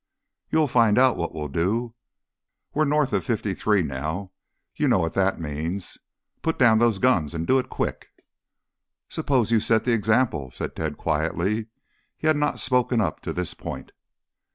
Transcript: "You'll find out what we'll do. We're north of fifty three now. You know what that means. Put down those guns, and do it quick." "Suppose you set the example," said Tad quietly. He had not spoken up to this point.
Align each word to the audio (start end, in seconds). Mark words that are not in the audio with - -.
"You'll 0.49 0.65
find 0.65 0.97
out 0.97 1.15
what 1.15 1.31
we'll 1.31 1.47
do. 1.47 1.93
We're 2.73 2.85
north 2.85 3.13
of 3.13 3.23
fifty 3.23 3.53
three 3.53 3.83
now. 3.83 4.31
You 4.75 4.87
know 4.87 4.97
what 4.97 5.13
that 5.13 5.39
means. 5.39 5.99
Put 6.41 6.57
down 6.57 6.79
those 6.79 6.97
guns, 6.97 7.35
and 7.35 7.45
do 7.45 7.59
it 7.59 7.69
quick." 7.69 8.07
"Suppose 9.09 9.51
you 9.51 9.59
set 9.59 9.83
the 9.83 9.93
example," 9.93 10.49
said 10.49 10.75
Tad 10.75 10.97
quietly. 10.97 11.67
He 12.17 12.25
had 12.25 12.35
not 12.35 12.57
spoken 12.57 12.99
up 12.99 13.19
to 13.19 13.31
this 13.31 13.53
point. 13.53 13.91